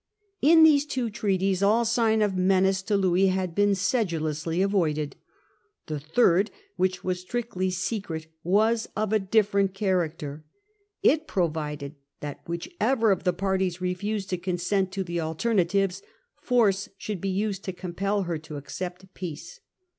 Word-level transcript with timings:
In 0.41 0.63
these 0.63 0.87
two 0.87 1.11
treaties 1.11 1.61
ail 1.61 1.85
sign 1.85 2.23
of 2.23 2.35
menace 2.35 2.81
to 2.81 2.97
Louis 2.97 3.27
had 3.27 3.53
been 3.53 3.75
sedulously 3.75 4.63
avoided. 4.63 5.15
The 5.85 5.99
third, 5.99 6.49
which 6.75 7.03
was 7.03 7.19
strictly 7.19 7.67
The 7.67 7.73
secret 7.73 8.23
secret, 8.23 8.35
was 8.43 8.89
of 8.97 9.13
a 9.13 9.19
different 9.19 9.75
character. 9.75 10.43
It 11.03 11.27
pro 11.27 11.45
treaty. 11.51 11.59
vided 11.89 11.95
that 12.19 12.41
whichever 12.47 13.11
of 13.11 13.25
the 13.25 13.33
parties 13.33 13.79
refused 13.79 14.31
to 14.31 14.37
consent 14.39 14.91
to 14.93 15.03
the 15.03 15.17
4 15.17 15.25
alternatives, 15.27 16.01
* 16.23 16.33
force 16.35 16.89
should 16.97 17.21
be 17.21 17.29
used 17.29 17.63
to 17.65 17.71
compel 17.71 18.23
her 18.23 18.39
to 18.39 18.55
accept 18.55 19.13
peace. 19.13 19.59